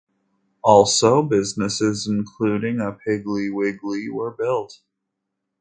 [0.63, 4.79] Also, businesses including a Piggly Wiggly were built.